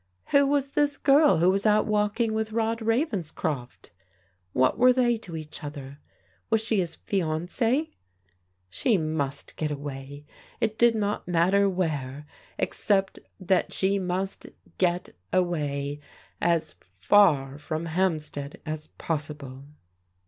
[0.31, 3.91] Who was this girl who was out walking with Rod Ravenscroft?
[4.51, 5.99] What were they to each other?
[6.49, 7.87] Was she his fiancief
[8.67, 10.25] She niust get away!
[10.59, 12.25] It did not matter where,
[12.57, 15.99] except that she mtist get away,
[16.41, 19.65] as far from Hampstead as possible.